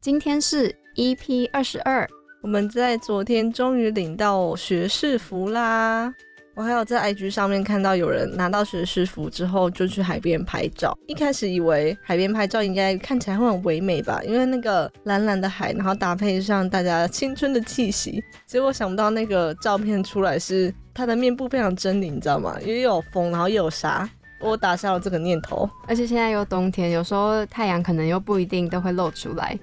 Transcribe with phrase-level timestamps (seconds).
[0.00, 2.08] 今天是 EP 二十二，
[2.40, 6.14] 我们在昨天终于领到学士服啦！
[6.54, 10.96] 我还有在 IG 上面看到有人拿到学士服之后就去海边拍照。
[11.08, 18.22] 一开始以为海边拍照应该看起来会很唯美吧，因为那个蓝蓝的海，然后搭配上大家青春的气息。
[18.46, 22.56] 结果想不到那个照片出来是他的面部非常狰狞，你知道吗？
[22.60, 24.08] 因为又有风，然后又有沙。
[24.40, 25.68] 我打消了这个念头。
[25.88, 29.58] 而且现在又冬天，有时候太阳可能又不一定都会露出来。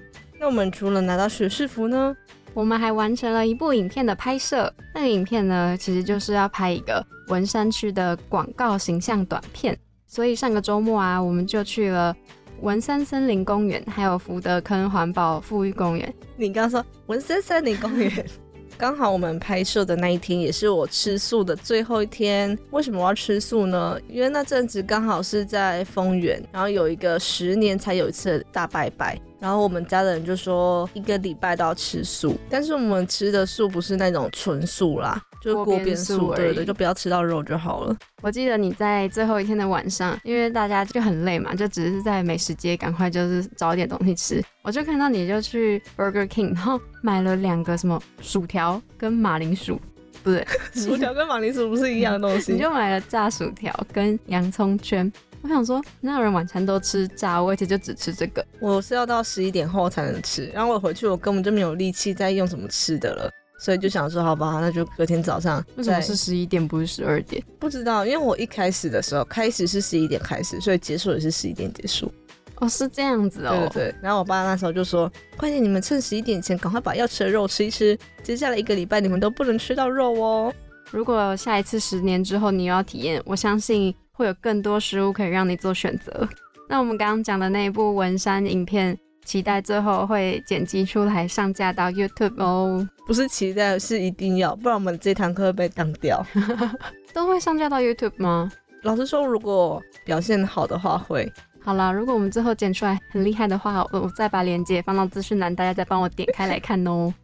[0.46, 2.16] 那我们除了拿到学士服呢，
[2.54, 4.72] 我们还完成了一部影片的拍摄。
[4.94, 9.76] 那个影片呢，其实就是要拍一个文山区的广告形象短片。
[10.06, 12.14] 所以上个周末啊，我们就去了
[12.60, 16.14] 文山森林公园，还有福德坑环保富裕公园。
[16.36, 18.24] 你刚刚说文山森林公园。
[18.78, 22.56] 刚好我们拍摄的那一天也是我吃素的最后一天。
[22.70, 23.98] 为什么我要吃素呢？
[24.06, 29.20] 因为那阵子刚好是在丰原，然后有一个十年才有一次大拜拜。
[29.38, 37.96] 然后我们家的人就说一个礼拜都要吃素，但是我们吃的素不是那种纯素啦，就是锅边素，对对，就不要吃到肉就好了。
[38.22, 44.42] 我记得你在最后一天的晚上，因为大家就很累嘛，就只是在美食街赶快就是找点东西吃。
[44.62, 49.78] 我就看到你就去 Burger King，然后买了两个什么薯条跟马铃薯，
[50.22, 52.52] 不对， 薯条跟马铃薯不是一样的东西。
[52.52, 55.12] 你就买了炸薯条跟洋葱圈。
[55.46, 58.44] 我想说，那有人晚餐都吃炸，我而且就只吃这个。
[58.58, 63.30] 我是要到十一点后才能吃，然后我回去我根本就没有力气再用什么吃的了，
[63.60, 65.64] 所以就想说，好吧，那就隔天早上。
[65.76, 67.40] 为什么是十一点不是十二点？
[67.60, 72.12] 不知道，因为我一开始的时候开始是十一点开始，所以结束也是十一点结束。
[72.56, 73.68] 哦，是这样子哦。
[73.72, 73.94] 对对。
[74.02, 75.08] 然后我爸那时候就说
[75.38, 80.52] ：“快点，你们趁十一点前赶快把要吃的肉吃一吃，接下来一个礼拜你们都不能吃到肉哦。”
[80.90, 83.94] 如果下一次十年之后你又要体验，我相信。
[84.16, 86.26] 会有更多食物可以让你做选择。
[86.68, 92.88] 那我们刚刚讲的那一部文山影片，期待最后会剪辑出来上架到 YouTube 哦。
[93.06, 96.24] 不是期待，是一定要，不然我们这堂课会被当掉。
[97.12, 98.50] 都会上架到 YouTube 吗？
[98.82, 101.30] 老实说，如果表现好的话会。
[101.62, 107.12] 好啦，如果我们最后剪出来很厉害的话，我我再把链接放到资讯栏，大家再帮我点开来看哦。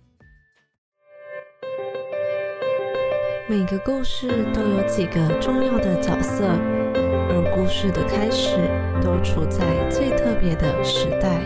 [3.49, 6.81] 每个故事都有几个重要的角色。
[7.34, 8.59] 而故事的开始
[9.03, 11.41] 都处在最特别的时代。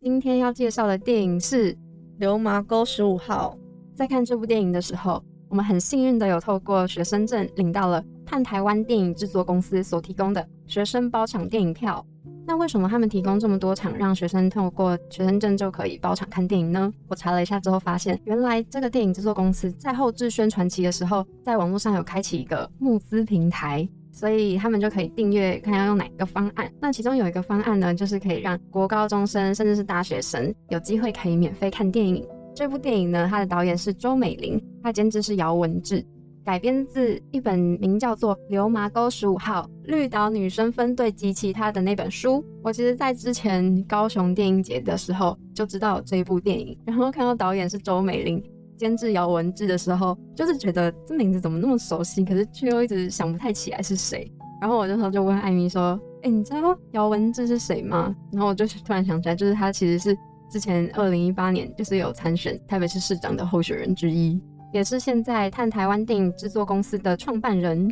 [0.00, 1.74] 今天要介绍的电影是
[2.18, 3.58] 《流麻沟十五号》。
[3.96, 12.06] 在看这部电影的时候，我们很幸运的有透过学生证领到了探台湾电影制作公司所提供的学生包场电影票。
[12.46, 16.92] 那为什么他们提供这么多场，让学生透过学生证就可以包场看电影呢？
[17.08, 26.70] 我查了一下之后发现，原来这个电影制作公司在后置宣传期的时候，在网络上有开启一个募资平台，所以他们就可以订阅，看要用哪个方案。
[26.80, 32.22] 那其中有一个方案呢，就是可以让国高中生甚至是大学生有机会可以免费看电影。
[32.54, 36.04] 这部电影呢，它的导演是周美玲，它监制是姚文志。
[36.44, 42.44] 改编自一本名叫做《流麻沟十五号：绿岛女生分队及其他》的那本书。
[42.62, 48.44] 我其实，在之前高雄电影节的时候就知道这一部电影，然后看到导演是周美玲，
[48.76, 54.30] 监制姚文志的时候，就是觉得这名字怎么那么熟悉，可是却又一直想不太起来是谁。
[54.60, 60.14] 然后我那时候就问艾米说：“哎，你知道姚文志是谁吗？”然后我就突然想起来，就是他其实是
[60.50, 64.38] 之前二零一八年就是有参选台北市市长的候选人之一。
[64.74, 67.88] 也是现在探台湾电影制作公司的创办人。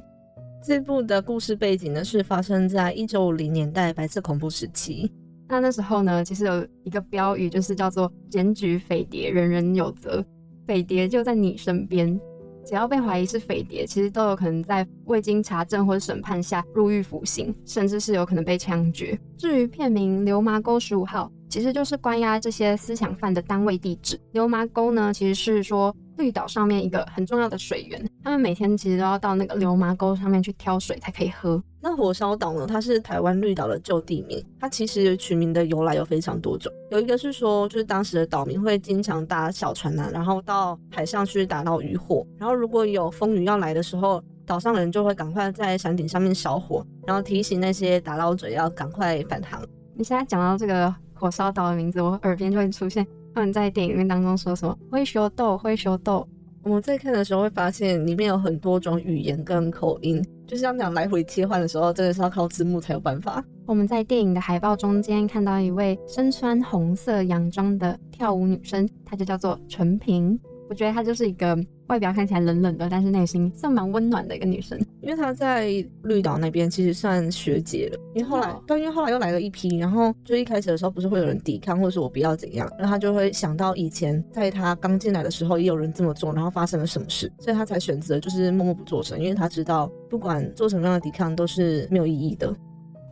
[0.60, 5.08] 这部的故事背景呢，是发生在一九五零年代白色恐怖时期。
[5.48, 10.24] 那那时候呢，其实有一个标语，就是叫做“检举匪谍，人人有责”。
[10.66, 12.20] 匪谍就在你身边，
[12.66, 19.16] 只要被怀疑是匪谍，其实都有可能在未经查证或者审判下入狱服刑，甚至是有可能被枪决。
[19.38, 24.18] 至于片名《流麻沟十五号》，其实就是关押这些思想犯的单位地址。
[24.32, 25.94] 流麻沟呢，其实是说。
[26.16, 31.62] 绿岛上面一个很重要的水源，他们每天其实都要到那个流麻沟上面去挑水才可以喝。
[31.80, 32.66] 那火烧岛呢？
[32.66, 36.72] 它是台湾绿岛的旧地名，它其实取名的由来有非常多种。
[36.90, 49.60] 有一个是说，就是当时的岛民会经常搭小船啊，然后到海上去打捞渔火，然后如果有风雨要来的时候，岛上的人就会赶快在山顶上面烧火，然后提醒那些打捞者要赶快返航。
[49.94, 53.04] 你现在讲到这个火烧岛的名字，我耳边就会出现。
[53.34, 56.26] 他们在电影院当中说什么“灰修豆，灰修豆”。
[56.62, 63.42] 我们在看的时候会发现，里面有很多种语言跟口音，就是要讲来回切换的时候，真的是要靠字幕才有办法。
[63.66, 70.38] 我们在电影的海报中间看到一位身穿红色洋装的跳舞女生，她就叫做陈平。
[70.68, 71.58] 我觉得她就是一个
[71.92, 74.80] 外表看起来冷冷的，但是内心算蛮温暖的一个女生。
[75.02, 75.66] 因为她在
[76.04, 92.50] 绿岛那边其实算学姐了，因为后来哦，对，因为后来又来了一批，然后就一开始的时候不是会有人抵抗，或者说我不要怎样，然后她就会想到以前在她刚进来的时候也有人这么做，然后发生了什么事，所以她才选择就是默默不作声，因为她知道不管做什么样的抵抗都是没有意义的。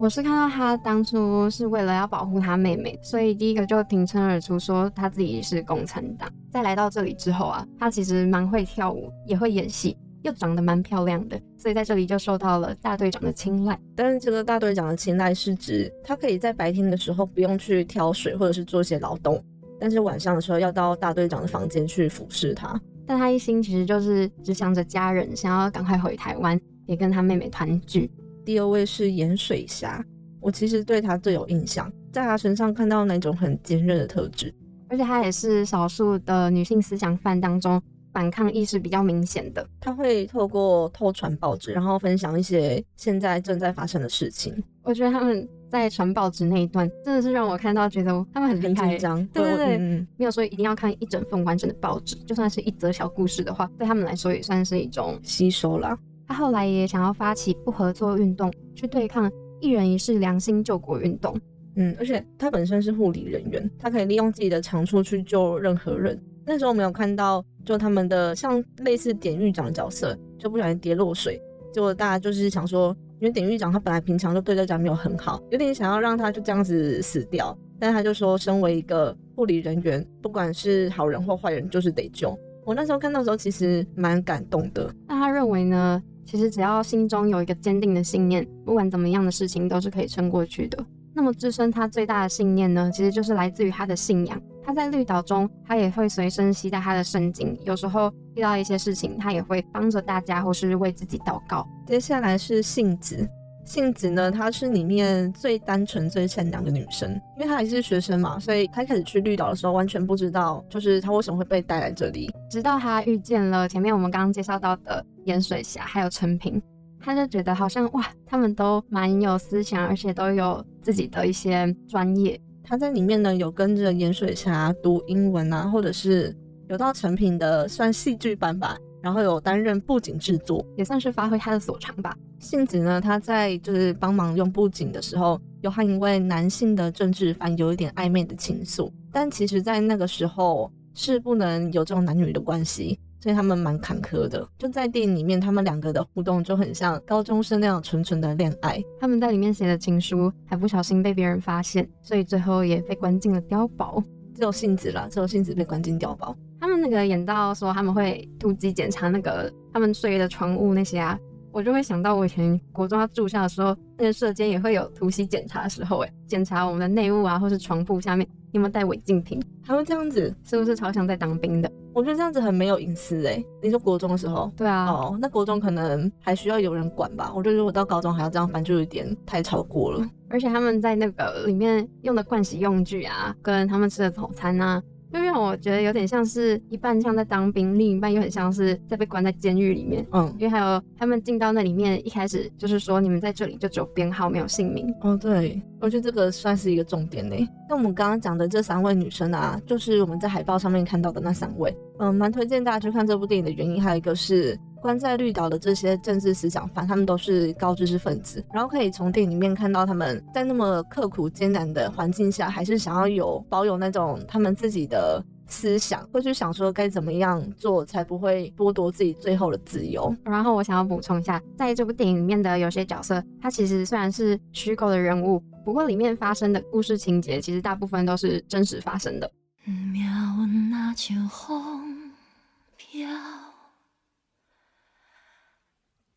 [0.01, 6.27] 我是看到他当初是为了要保护他妹妹，所以第一个就挺身而出说他自己是共产党。
[6.51, 13.79] 在来到这里之后啊，他其实蛮会跳舞，也会演戏，又长得蛮漂亮的，所以在这里就受到了大队长的青睐。
[13.95, 19.39] 但是这个大队长的青睐是指他可以在白天的时候不用去挑水或者是做一些劳动，
[19.79, 22.81] 但是晚上的时候要到大队长的房间去服侍他。
[23.07, 28.11] 但他一心其实就是只想着家人，想要赶快回台湾，也跟他妹妹团聚。
[28.51, 30.05] 第二位是盐水虾，
[30.41, 34.53] 我其实对他最有印象，在他身上看到那种很坚韧的特质。
[34.89, 37.81] 而且她也是少数的女性思想犯当中
[38.13, 39.65] 反抗意识比较明显的。
[39.81, 48.99] 他会透过偷传报纸，然后分享一些现在正在发生的事情，我觉得他们在传报纸那一段，真的是让我看到觉得他们很很厉害紧。
[48.99, 49.25] 张。
[49.29, 55.17] 对对对嗯，没有说一定要看一整份完整的报纸，就算是一则小故事的话，对他们来说也算是一种。
[55.23, 55.97] 吸收啦。
[56.31, 59.29] 他后来也想要发起不合作运动，去对抗
[59.59, 61.37] 一人一世良心救国运动。
[61.75, 66.17] 嗯，而且他本身是护理人员，他可以利用自己的长处去救任何人。
[66.47, 71.43] 那时候我们有看到，就他们的像类似典狱长的角色，就不小心跌落水，
[71.73, 82.39] 结果大家就是想说，因为典狱长他本来平常就对大家没有很好，有点想要让他就这样子死掉，但是他就说，身为一个护理人员，不管是好人或坏人，就是得救。
[82.65, 84.89] 我那时候看到的时候，其实蛮感动的。
[85.09, 90.85] 那他认为呢，其实只要心中有一个坚定的信念，不管怎么样的事情都是可以撑过去的。
[91.13, 94.41] 那么支撑他最大的信念呢，其实就是来自于他的信仰。
[94.63, 101.67] 他在绿岛中，他也会随身携带他的圣经，有时候遇到一些事情，他也会帮着大家或是为自己祷告。
[101.87, 103.29] 接下来是杏子，
[103.71, 112.29] 杏子呢，她是里面最单纯、最善良的女生，因为她还是学生嘛，所以她一开始去绿岛的时候，完全不知道，就是她为什么会被带来这里。
[112.51, 116.61] 直到她遇见了前面我们刚刚介绍到的盐水侠，还有陈平，
[116.99, 122.41] 她就觉得好像哇，他们都蛮有思想，而且都有自己的一些专业。
[122.65, 126.37] 她在里面呢，有跟着盐水侠读英文啊，或者是
[126.69, 130.65] 有到成品的算戏剧班吧，然后有担任布景制作。
[130.77, 132.17] 也算是发挥他的所长吧。
[132.39, 144.49] 杏子呢，她在就是帮忙用布景的时候，有和一位男性的政治犯有一点暧昧的情愫，但其实，在那个时候是不能有这种男女的关系，所以他们蛮坎坷的。
[144.59, 148.83] 就在电影里面，他们两个的互动就很像高中生那样纯纯的恋爱。
[148.99, 154.03] 他们在里面写的情书还不小心被别人发现，所以最后也被关进了碉堡。
[154.35, 156.37] 只有杏子了，只有杏子被关进碉堡。
[156.59, 161.19] 他们那个演到说他们会突击检查那个他们睡的床屋那些啊，
[161.53, 171.73] 我就会想到我以前国中要住校的时候，那个舍监也会有突袭检查的时候，哎，检查我们的内务啊，或是床铺下面有没有带违禁品，他们这样子，是不是超像在当兵的？
[171.93, 174.51] 我觉得这样子很没有隐私哎、你说国中的时候？
[174.57, 177.33] 对啊，哦，那国中可能还需要有人管吧。
[177.35, 180.07] 我觉得如果到高中还要这样翻，就有点太超过了。
[180.29, 184.81] 而且他们在那个里面用的盥洗用具啊，跟他们吃的早餐啊，
[185.13, 190.07] 就让我觉得有点像是一半像在当兵，另一半又很像是在被关在监狱里面。
[190.13, 197.37] 嗯，因为还有他们进到那里面，一开始就是说你们在这里就只有编号没有姓名，哦，对，我觉得这个算是一个重点呢。
[197.69, 201.75] 那我们刚刚讲的这三位女生啊，就是我们在海报上面看到的那三位。
[201.99, 215.25] 嗯，蛮推荐大家去看这部电影的原因，还有一个是关在绿岛的这些政治思想犯，他们都是高知识分子，然后可以从电影里面看到他们在那么刻苦艰难的环境下，还是想要有保有那种他们自己的。
[215.53, 220.15] 思想会去想说该怎么样做才不会剥夺自己最后的自由。
[220.23, 229.29] 然后我想要补充一下，在这部电影里面的有些角色，他其实虽然是虚构的人物，不过里面发生的故事情节，其实大部分都是真实发生的。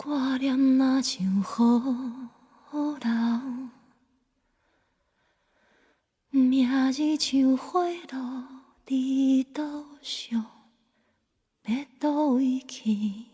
[0.03, 1.41] 挂念若像雨
[3.00, 3.10] 流，
[6.29, 7.79] 明日像花
[8.12, 8.43] 落
[8.86, 9.63] 伫岛
[10.01, 10.45] 上，
[11.67, 13.27] 要倒位去，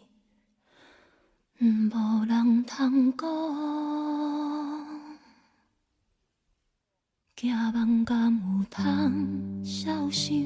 [1.59, 3.27] 无人通讲。
[7.35, 10.37] 行梦敢有通晓想？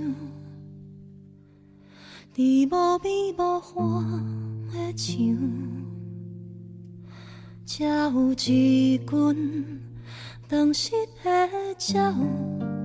[2.34, 4.06] 伫无边无欢
[4.72, 5.73] 的墙，
[7.76, 9.82] 才有一群
[10.48, 10.92] 当时
[11.24, 11.50] 的
[11.92, 12.14] 鸟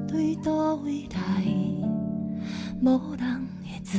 [0.09, 1.45] 对倒位来，
[2.81, 3.99] 无人会知。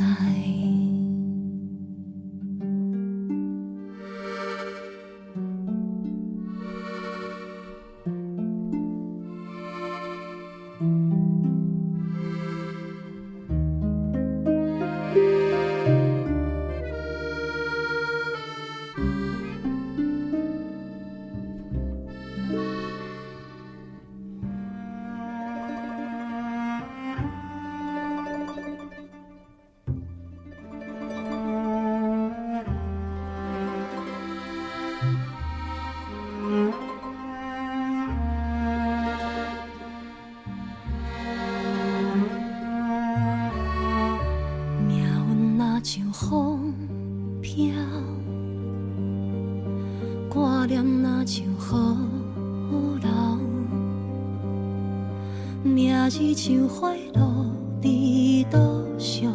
[56.50, 57.46] 日像花落
[57.80, 58.60] 伫倒
[58.98, 59.32] 上，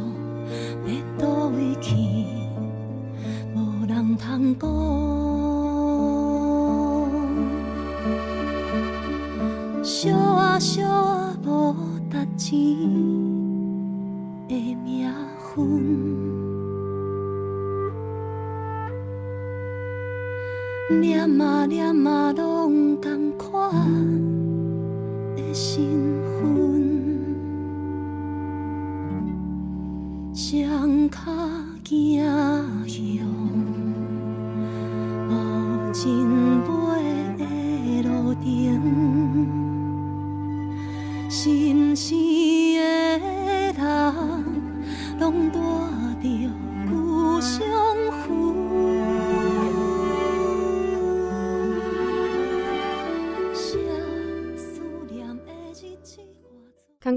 [0.84, 1.94] 要倒位去，
[3.54, 4.68] 无人通讲。
[9.84, 11.76] 烧啊烧啊，无
[12.10, 12.58] 值钱
[14.48, 15.54] 的名分。
[21.00, 23.72] 念啊念啊，拢同款
[25.36, 25.84] 的身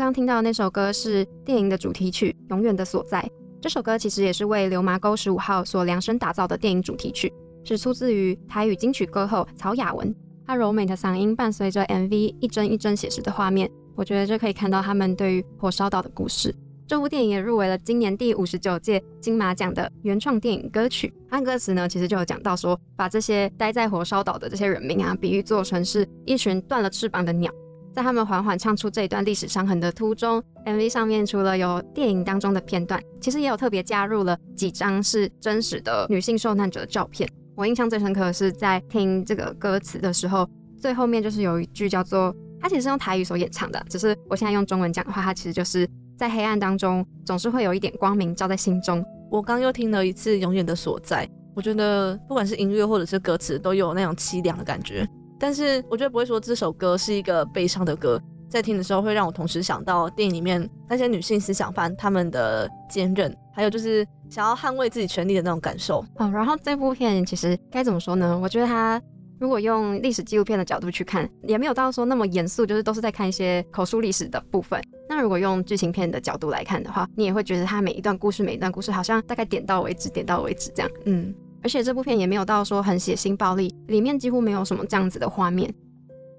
[0.08, 3.20] 刚听到的那首歌是电影的主题曲《永远的所在》。
[3.60, 7.30] 这首歌其实也是为流麻沟十五号所量身打造的电影主题曲，
[7.66, 10.16] 是出自于台语金曲歌后曹雅文。
[10.46, 16.56] 她柔美的嗓音伴随着 MV 一帧一帧写实的画面，我觉得这可以看到他们对于火烧岛的故事。
[16.88, 21.14] 这部电影也入围了今年第五十九届金马奖的原创电影歌曲。
[21.30, 27.52] 它歌词呢，其实就有讲到说，把这些待在火烧岛的这些人民啊，比喻做成是一群断了翅膀的鸟。
[27.98, 37.27] 在他们缓缓唱出这一段历史伤痕的途中，MV 上面除了有电影当中的片段，其实也有特别加入了几张是真实的女性受难者的照片。
[37.56, 40.48] 我印象最深刻的是在听这个歌词的时候，
[40.80, 49.04] 最后面就是有一句叫做，它其实是用台语所演唱的，只是我现在用中文讲的话，它其实就是在黑暗当中总是会有一点光明照在心中。
[49.32, 51.25] 我刚又听了一次《永远的所在》，
[51.56, 55.04] 我觉得不管是音乐或者是歌词，都有那种凄凉的感觉。
[55.39, 66.03] 但是我觉得不会说这首歌是一个悲伤的歌，在听的时候会让我同时想到电影里面那些女性思想犯他们的坚韧，还有就是想要捍卫自己权利的那种感受。
[66.15, 68.38] 哦，然后这部片其实该怎么说呢？
[68.38, 69.01] 我觉得它
[69.39, 74.82] 如果用历史纪录片的角度去看，也没有到说那么严肃，就是都是在看一些口述历史的部分。
[75.08, 80.91] 那如果用剧情片的角度来看的话，你也会觉得它每一段故事、每一段故事好像大概点到为止，点到为止这样。
[81.06, 81.34] 嗯，
[81.64, 85.74] 而且这部片也没有到说很血腥暴力，里面几乎没有什么这样子的画面。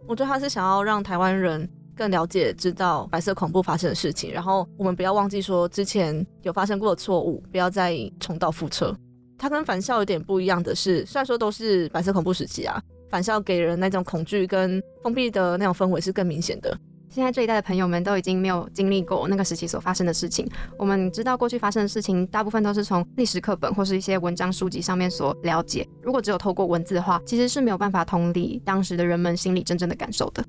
[0.07, 8.97] 我觉得他是想要让台湾人更了解、知道白色恐怖发生的事情，然后我们不要忘记说之前有发生过的错误，不要再重蹈覆辙。
[9.37, 16.77] 它跟返校有点不一样的是，虽然说都是白色恐怖时期啊，返校给人那种恐惧跟封闭的那种氛围是更明显的。
[17.11, 20.47] 现在这一代的朋友们都已经没有经历过那个时期所发生的事情。
[20.77, 25.89] 我们知道过去发生的事情，大部分都是从历史课本或是一些文章书籍上面所了解。
[26.03, 30.45] 如果只有透过文字的话，其实是没有办法同理当时的人们心里真正的感受的。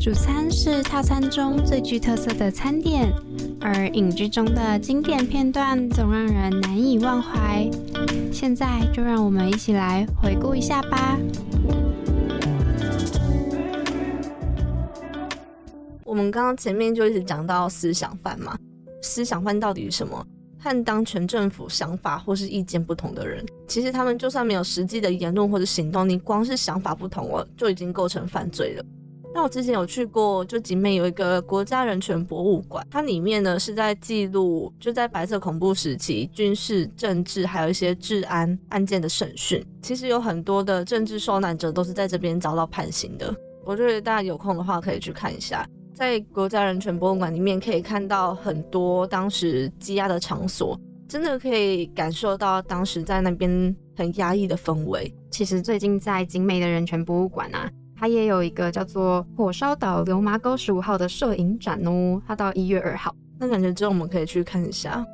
[0.00, 3.12] 主餐是套餐中最具特色的餐点，
[3.60, 7.70] 而影剧中的经典片段总让人难以忘怀。
[8.32, 11.18] 现在就让我们一起来回顾一下吧。
[16.12, 18.54] 我们刚刚前面就一直讲到思想犯嘛，
[19.00, 20.22] 思想犯到底是什么？
[20.58, 28.84] 和当权政府想法或是意见不同的人，其实他们就算没有实际的言论或者行动，你光是想法不同了，就已经构成犯罪了。
[29.34, 39.64] 那我之前有去过，就景美有一个国家人权博物馆，它里面呢是在记录就在白色恐怖时期军事、政治还有一些治安案件的审讯。
[39.80, 43.34] 其实有很多的政治受难者都是在这边遭到判刑的。
[43.64, 45.64] 我觉得大家有空的话可以去看一下，
[46.02, 50.76] 在国家人权博物馆里面可以看到很多当时羁押的场所，
[51.08, 55.14] 真的可以感受到当时在那边很压抑的氛围。
[55.30, 63.14] 其实最近在景美的人权博物馆啊，它也有一个叫做“火烧岛流麻沟十五号”的摄影展哦，它到一月二号。
[63.38, 65.06] 那感觉之后我们可以去看一下。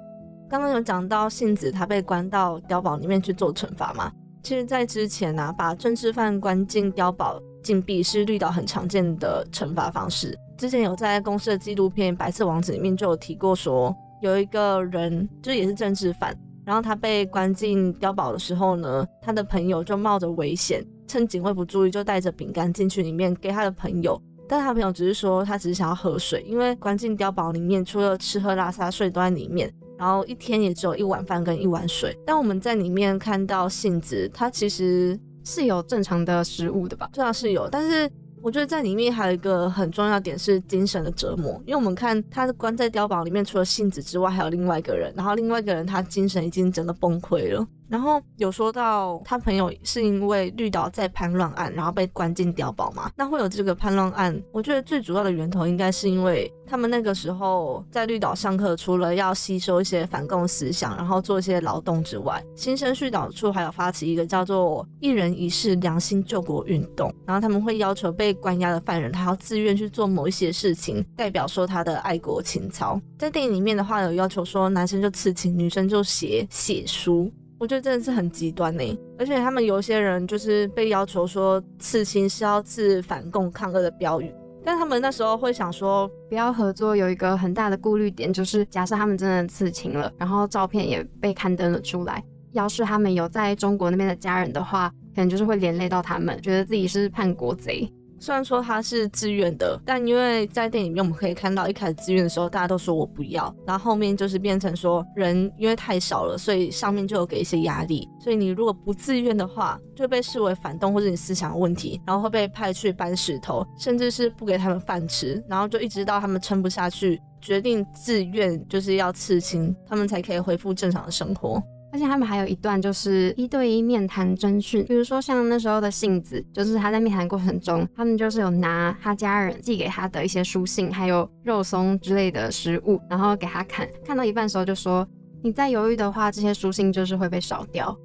[0.48, 4.10] 刚刚有讲到杏子她被关到碉堡里面去做惩罚嘛？
[4.42, 10.34] 其实，在之前呢、啊，把政治犯关进碉堡禁闭是绿岛很常见的惩罚方式。
[10.58, 16.36] 之前有在公司的纪录片《白色王子》里面就有提过说，有一个人就也是政治犯，
[16.66, 24.20] 然后他被关进碉堡的时候呢，他的朋友就冒着危险，趁警卫不注意，就带着饼干进去里面给他的朋友。
[24.48, 32.18] 但他朋友只是说他只是想要喝水，因为关进碉堡里面，除了吃喝拉撒睡都在里面，然后一天也只有一碗饭跟一碗水。
[32.26, 37.08] 但我们在里面看到杏子，他其实是有正常的食物的吧？
[37.12, 38.10] 这样是有，但是
[38.48, 47.66] 我觉得在里面还有一个很重要点是精神的折磨，因为我们看他关在碉堡里面，除了杏子之外，还有另外一个人，然后另外一个人他精神已经真的崩溃了。
[47.88, 53.10] 然后有说到他朋友是因为绿岛在叛乱案，然后被关进碉堡嘛？
[53.16, 73.00] 那会有这个叛乱案，我觉得最主要的源头应该是因为他们那个时候在绿岛上课，除了要吸收一些反共思想，然后做一些劳动之外，新生训导处还有发起一个叫做“一人一事良心救国”运动，然后他们会要求被关押的犯人，他要自愿去做某一些事情，代表说他的爱国情操。
[73.16, 77.32] 在电影里面的话，有要求说男生就刺青，女生就写写书。
[77.58, 84.32] 我觉得真的是很极端呢，而且他们有些人就是被要求说刺青是要刺反共抗俄的标语，
[84.64, 92.22] 但他们那时候会想说不要合作，有一个很大的顾虑点就是假设他们真的刺青了，然后照片也被刊登了出来，
[92.52, 97.92] 要是他们有在中国那边的家人的话，可能就是会连累到他们，觉得自己是叛国贼。
[98.20, 121.62] 虽然说他是自愿的，但因为在电影里面我们可以看到，一开始自愿的时候大家都说我不要，然后后面就是变成说人因为太少了，所以上面就有给一些压力，所以你如果不自愿的话，就被视为反动或者你思想问题，然后会被派去搬石头，甚至是不给他们饭吃，然后就一直到他们撑不下去，决定自愿就是要刺青，他们才可以恢复正常的生活。
[121.92, 135.06] 而且他们还有一段就是一对一面谈征讯，比如说像那时候的杏子，就是他在面谈过程中，他们就是有拿他家人寄给他的一些书信，还有肉松之类的食物，然后给他看，看到一半时候就说
[135.42, 137.96] ：“你再犹豫的话，这些书信就是会被烧掉。”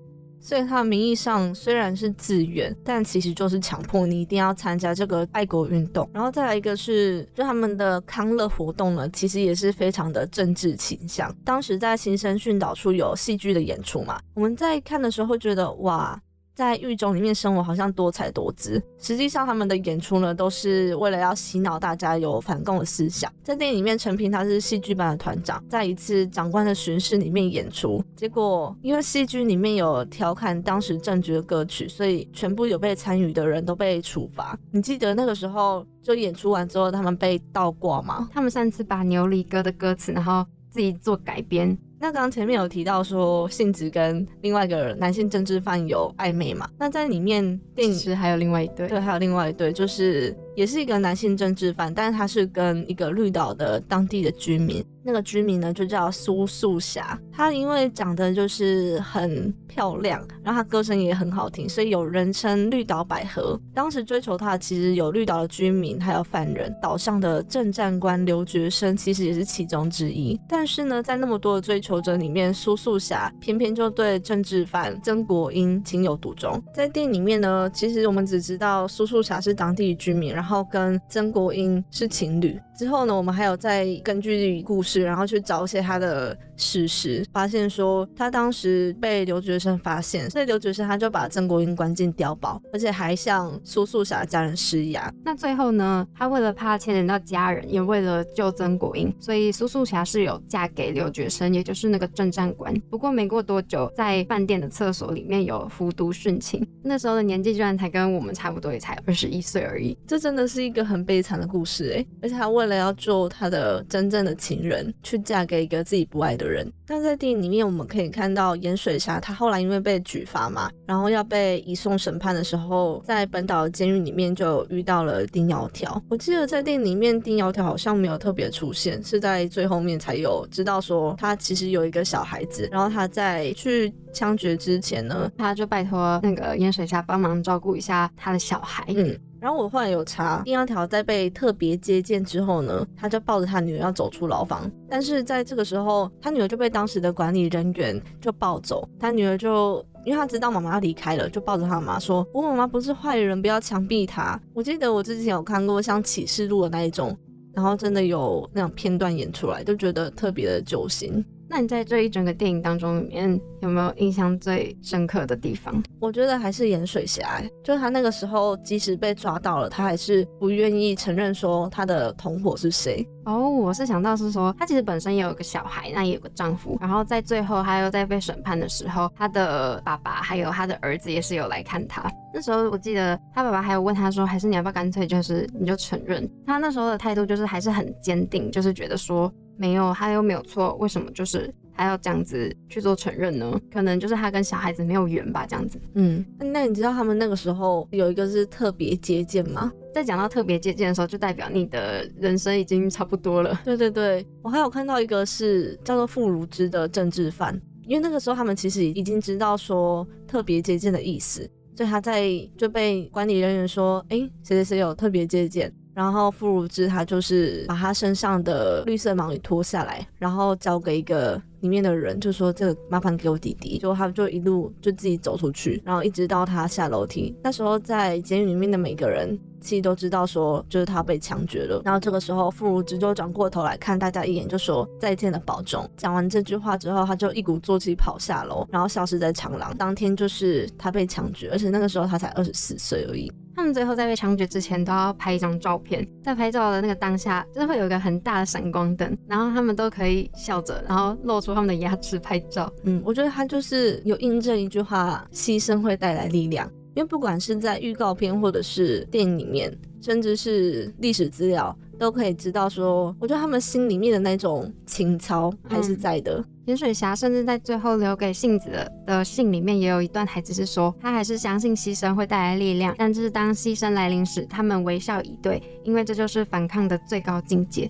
[0.43, 6.08] 所以他名义上虽然是自愿，但其实就是强迫你一定要参加这个爱国运动。
[6.13, 11.34] 然后再来一个是，就他们的康乐活动呢，其实也是非常的政治倾向。
[11.45, 16.21] 当时在新生训导处有戏剧的演出嘛，我们在看的时候会觉得哇。
[16.56, 23.32] 在狱中里面生活好像多彩多姿，实际上他们的演出呢，都是为了要洗脑大家有反共的思想。
[23.44, 34.58] 在电影里面，陈平他是戏剧班的团长，在一次长官的巡视里面演出，结果因为戏剧里面有调侃当时政局的歌曲，所以全部有被参与的人都被处罚。
[34.72, 38.30] 你记得那个时候就演出完之后，他们被倒挂吗？
[38.32, 41.76] 他们上次把牛里歌的歌词，然后自己做改编。
[42.04, 46.70] 那刚刚前面有提到说，杏子跟另外一个男性政治犯有暧昧嘛？
[46.78, 54.84] 那在里面电影其实还有另外一对，对，还有另外一对，就是也是一个男性政治犯，但是他是跟一个绿岛的当地的居民。
[55.04, 57.20] 那个居民呢，就叫苏素霞。
[57.32, 63.60] 她因为长得就是很漂亮，然后她歌声也很好听，所以有人称绿岛百合。
[63.74, 66.74] 当时追求她其实有绿岛的居民，还有犯人。
[66.82, 70.39] 岛上的政战官刘觉生其实也是其中之一。
[70.48, 76.62] 但是呢，在那么多的追求者里面，苏素霞偏偏就对政治犯曾国英情有独钟。
[76.74, 82.58] 在电影里面呢，其实我们只知道苏素霞是当地居民，然后跟曾国英是情侣。
[82.76, 84.92] 之后呢，我们还有再根据故事。
[85.01, 95.12] 然后去找一些他的事实，发现说他当时被刘觉生发现，所以刘觉生他就把曾国英关进碉堡，而且还向苏素霞家人施压。
[95.23, 102.73] 那最后呢，他为了怕牵连到家人，也为了救曾国英，所以苏素霞是有嫁给刘觉生，也就是那个政战官。
[102.89, 106.65] 不过没过多久，在饭店的厕所里面有服毒殉情。
[106.84, 109.97] 那时候的年纪居然才跟我们差不多，也才二十一岁而已。
[110.06, 114.83] 这真的是一个很悲惨的故事哎，而且他为了要救他的真正的情人。
[115.04, 116.72] 去嫁给一个自己不爱的人。
[116.86, 126.02] 但在电影里面，我们可以看到盐水霞，她后来因为被举发嘛，然后要被移送审判的时候，在本岛的监狱里面就遇到了丁窈窕。
[126.10, 132.67] 我记得在电影里面，丁窈窕好像没有特别出现，是在最后面才有知道说他其实有一个小孩子。
[132.72, 138.86] 然后他在去枪决之前呢，他就拜托那个盐水霞帮忙照顾一下他的小孩。
[138.89, 139.17] 嗯。
[139.43, 157.13] 然后我后来有查，丁窈窕在被特别接见之后呢，他就抱着他女儿要走出牢房，但是在这个时候，他女儿就被当时的管理人员就抱走，他女儿就因为他知道妈妈要离开了，就抱着他妈说：“我妈妈不是坏人，不要枪毙她。”我记得我之前有看过像启示录的那一种，
[157.53, 161.21] 然后真的有那种片段演出来，就觉得特别的揪心。
[161.54, 165.84] 那你在这一整个电影当中里面有没有印象最深刻的地方？
[166.00, 173.08] 我觉得还是盐水侠，就他那个时候即使被抓到了，他还是不愿意承认说他的同伙是谁。
[173.26, 182.04] 哦，我是想到是说他其实本身也有个小孩，那也有个丈夫，然后在最后他又在被审判的时候，他的爸爸还有他的儿子也是有来看他。
[182.34, 186.28] 那时候我记得他爸爸还有问他说，还是你要不要干脆就是你就承认？
[186.48, 189.32] 他那时候的态度就是还是很坚定，就是觉得说。
[189.58, 193.60] 没有，他又没有错，为什么就是他要这样子去做承认呢？
[193.72, 195.80] 可能就是他跟小孩子没有缘吧，这样子。
[195.96, 199.72] 嗯，那你知道他们那个时候有一个是特别接见吗？
[199.94, 203.60] 在讲到特别接见的时候，就代表你的人生已经差不多了。
[203.63, 207.60] 对对对，我还有看到一个是叫做傅如之的政治犯。
[207.86, 215.72] 因为那个时候他们其实已经知道说特别接见的意思，所以他在就被管理人员说，哎，谁谁谁有特别接见。
[215.93, 223.77] 然后傅如之他就是把他身上的绿色毛衣脱下来，然后交给一个里面的人，就说这个麻烦给我弟弟。
[223.77, 227.36] 就他就一路就自己走出去，然后一直到他下楼梯。
[227.43, 231.82] 那时候在监狱里面的每个人其实都知道说就是他被枪决了。
[231.86, 235.88] 然后这个时候傅如之就转过头来看大家一眼，就说再见了保重。
[235.95, 239.75] 讲完这句话之后，他就一鼓作气跑下楼，然后消失在长廊。
[239.77, 243.32] 当天就是他被枪决，而且那个时候他才二十四岁而已。
[243.56, 252.72] 他们最后在被枪决之前都要拍一张照片，在拍照的那个当下，就是会有一个很大的闪光灯，然后他们都可以笑着，然后露出他们的牙齿拍照。
[252.84, 256.70] 嗯，我觉得他就是有印证一句话：牺牲会带来力量。
[256.96, 261.76] 因为不管是在预告片或者是电影里面，甚至是历史资料。
[262.04, 266.44] 都可以知道，说我觉得他们心里面的那种情操还是在的。
[266.66, 268.70] 盐水侠甚至在最后留给杏子
[269.06, 277.89] 的信里面，也有一段台词是说，他还是相信牺牲会带来力量，但是当牺牲来临时，他们微笑以对，因为这就是反抗的最高境界。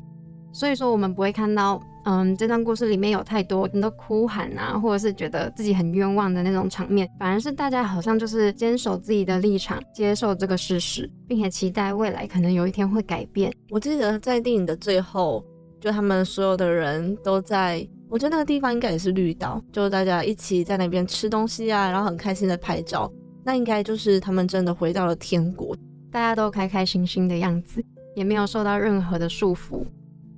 [0.52, 1.82] 所以说，我们不会看到。
[2.05, 13.53] 嗯，这段故事里面有太多很多哭喊啊，或者是觉得自己很冤枉的那种场面，反而是大家好像就是坚守自己的立场，接受这个事实，并且期待未来可能有一天会改变。
[13.69, 15.43] 我记得在电影的最后，
[15.79, 23.09] 就他们所有的人都在，我觉得那个地方应该也是绿岛，就大家一起在那边吃东西啊，然后很开心的拍照，
[23.45, 25.73] 那应该就是他们真的回到了天国，
[26.11, 27.81] 大家都开开心心的样子，
[28.13, 29.85] 也没有受到任何的束缚。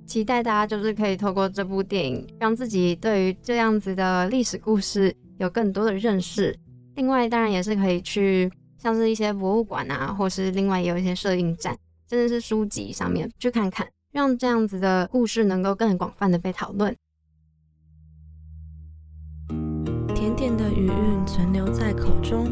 [0.06, 6.56] 期待大家就是可以透过这部电影，让自己对于这样子的历史故事有更多的认识。
[6.94, 11.76] 另外，当然也是可以去像是一些博物馆啊，或是另外也有一些摄影展，
[12.08, 16.94] 甚至是书籍上面去看看，让这样子的故事能够更广泛的被讨论。
[20.14, 22.46] 甜甜的余韵存留在口中，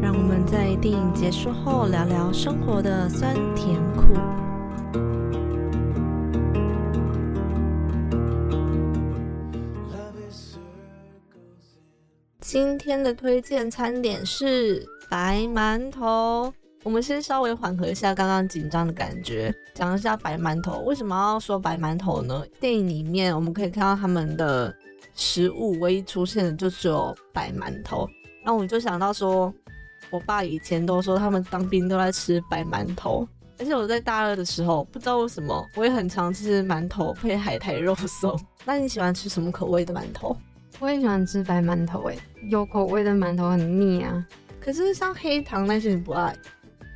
[0.00, 4.14] 让我们在电影结束后聊聊生活的酸甜苦。
[12.52, 16.52] 今天的推荐餐点是白馒头。
[16.82, 20.80] 我们先稍微缓和一下刚刚紧张的感觉，讲一下白馒头。
[20.80, 22.44] 为什么要说白馒头呢？
[22.60, 24.70] 电影里面我们可以看到他们的
[25.14, 28.06] 食物唯一出现的就只有白馒头。
[28.44, 29.50] 然后我就想到说，
[30.10, 33.26] 我爸以前都说他们当兵都在吃白馒头，
[33.60, 38.38] 而且我在大二的时候不知道为什么我也很常吃馒头配海苔肉松。
[38.66, 40.36] 那你喜欢吃什么口味的馒头？
[40.78, 42.16] 我也喜欢吃白馒头，哎，
[42.48, 44.26] 有口味的馒头很腻啊。
[44.60, 46.34] 可是像黑糖那些你不爱，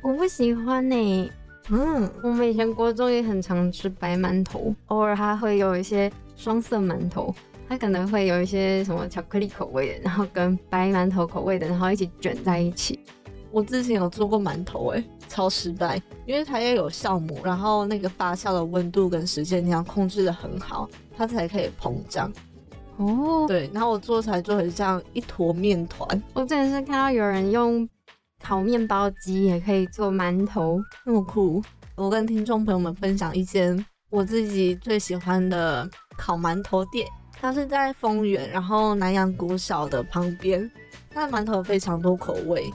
[0.03, 1.31] 我不喜欢呢。
[1.69, 7.33] 嗯，我们以前国中也很常吃白馒头，偶尔还会有一些双色馒头，
[7.67, 12.99] 它可能会有一些什么巧克力口味的，然后跟白馒头口味的，然后一起卷在一起。
[13.51, 22.31] 我之前有做过馒头，哎，超失败，因为它要有酵母，然后那个发酵的温度跟时间你要控制的很好，它才可以膨胀。
[22.97, 26.21] 哦，对，然后我做出来就很像一坨面团。
[26.33, 27.87] 我之前是看到有人用
[28.43, 31.63] 烤面包机也可以做馒头，那么酷。
[31.95, 37.07] 我跟听众朋友们分享一间我自己最喜欢的烤馒头店，
[37.39, 40.69] 它是在丰原，然后南洋国小的旁边。
[41.09, 42.71] 它的馒头非常多口味，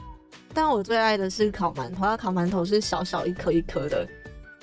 [0.52, 2.04] 但我最爱的是烤馒头。
[2.04, 4.06] 它烤馒头是小小一颗一颗的。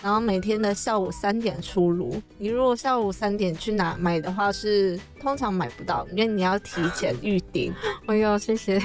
[0.01, 2.21] 然后每天的下午三点出炉。
[2.37, 7.73] 你如果下午三点去哪买的话，是通常买不到，因为你要提前预定。
[8.07, 8.79] 哎呦，谢谢。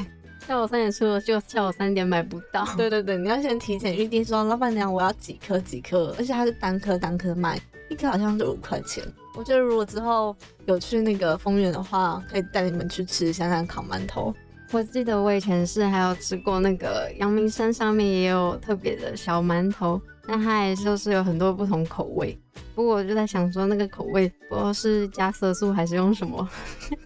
[0.46, 2.66] 下午三点出炉，就下午三点买不到。
[2.76, 9.02] 对对对，你要先提前预定，说老板娘我要几颗几颗，而且它是单颗单颗卖，一颗好像是五块钱。
[9.36, 14.34] 我觉得如果之后有去那个丰原的话，可以带你们去吃香香烤馒头。
[14.70, 20.00] 我记得我以前是还有吃过那个阳明山上面也有特别的小馒头。
[20.26, 22.38] 那它也就是有很多不同口味，
[22.74, 26.48] 不过我就在想说，那个口味不知道是加色素还是用什么，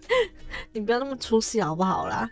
[0.71, 2.29] 你不要那么出戏好不好啦？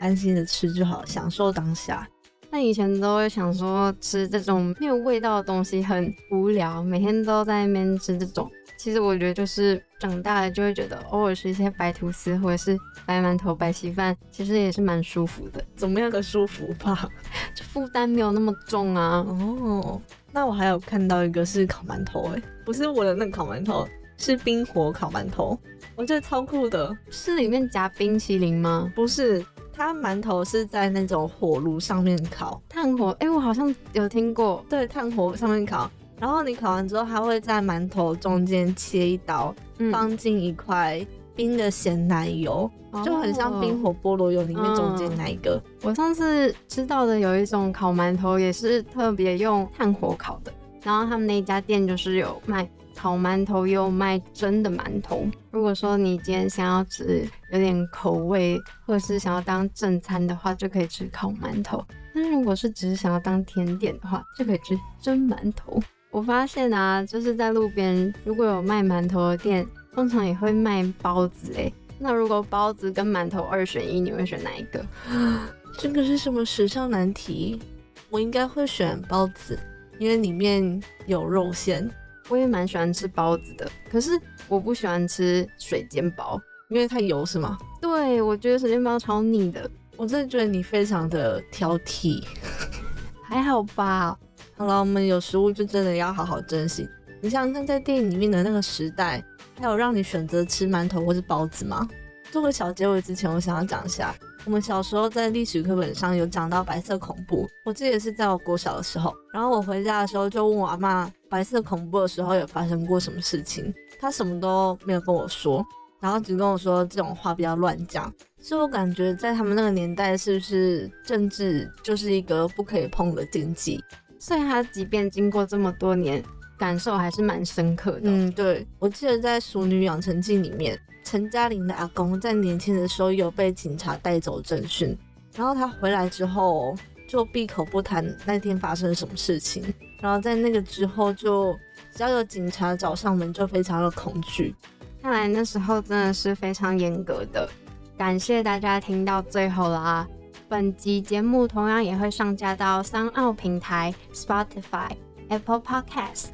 [0.00, 2.08] 安心的吃就好，享受当下。
[2.52, 8.50] 那以前都会想说，吃这种没有味道的东西很无聊，每天都在那边吃这种。
[8.76, 15.62] 其实我觉得就是长大了就会觉得，偶尔吃一些白吐司或者是白馒头、白稀饭，其实也是蛮舒服的。
[15.76, 17.08] 怎么样个舒服法？
[17.54, 19.18] 就负担没有那么重啊。
[19.28, 20.00] 哦。
[20.32, 25.58] 那我还有看到一个是烤馒头，哎，不是我的那个烤馒头，是冰火烤馒头，
[25.96, 26.96] 我觉得超酷的。
[27.10, 28.90] 是里面夹冰淇淋吗？
[28.94, 33.10] 不是，它馒头是在那种火炉上面烤，炭火。
[33.20, 34.64] 哎，我好像有听过。
[34.68, 39.54] 对，炭火上面烤，然后你烤完之后，它会在馒头中间切一刀，
[39.90, 41.04] 放进一块。
[41.36, 42.70] 冰的咸奶油，
[43.04, 45.62] 就很像冰火菠萝油里面中间那一个。
[45.82, 50.52] 我上次吃到的有一种烤馒头，也是特别用炭火烤的。
[50.82, 55.26] 然后他们那一家店就是有卖烤馒头，又卖蒸的馒头。
[55.50, 61.84] 如果说你今天想要吃有点口味，或者是想要当正餐的话，就可以吃烤馒头。
[62.14, 65.80] 但是如果是只是想要当甜点的话，就可以吃蒸馒头。
[66.10, 71.72] 我发现啊，就是在路边如果有卖馒头的店，通常也会卖包子诶。
[72.02, 74.84] 那如果包子跟馒头二选一，你会选哪一个？
[75.78, 77.60] 这个是什么时尚难题？
[78.08, 79.58] 我应该会选包子，
[79.98, 81.88] 因为里面有肉馅。
[82.30, 84.12] 我也蛮喜欢吃包子的，可是
[84.48, 87.58] 我不喜欢吃水煎包，因为太油是吗？
[87.82, 89.68] 对，我觉得水煎包超腻的。
[89.96, 92.24] 我真的觉得你非常的挑剔，
[93.28, 94.16] 还好吧？
[94.56, 96.88] 好了，我们有食物就真的要好好珍惜。
[97.20, 99.22] 你想想看，在电影里面的那个时代，
[99.60, 101.86] 还有让你选择吃馒头或是包子吗？
[102.30, 104.14] 做个小结尾之前，我想要讲一下，
[104.46, 107.46] 我们小时候在历史课本上有讲到白色恐怖。
[107.66, 113.70] 我记得是在我国小的时候，然后我回家的时候就问我阿妈，白色恐怖的时候有发生过什么事情？
[114.00, 115.62] 她什么都没有跟我说，
[116.00, 118.10] 然后只跟我说这种话不要乱讲。
[118.38, 123.78] 所以我感觉在他们那个年代，是不是政治就是一个不可以碰的禁忌？
[124.18, 126.24] 所以他即便经过这么多年，
[126.60, 128.02] 感受还是蛮深刻的。
[128.04, 134.94] 嗯，对，我记得在《熟女养成记》里面，陈嘉玲的阿公在年轻的时候有被警察带走侦讯，
[135.34, 136.76] 然后他回来之后
[137.08, 139.64] 就闭口不谈那天发生什么事情，
[140.02, 141.56] 然后在那个之后就
[141.96, 144.54] 只要有警察找上门就非常的恐惧。
[145.00, 147.48] 看来那时候真的是非常严格的。
[147.96, 150.06] 感谢大家听到最后啦！
[150.46, 154.90] 本集节目同样也会上架到三奥平台、Spotify、
[155.28, 156.26] Apple Podcast，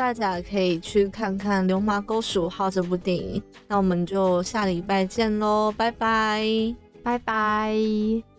[0.00, 3.42] 大家可以去看看《流氓沟十五号》这部电影。
[3.68, 8.29] 那我们就下礼拜见喽，拜拜，拜拜。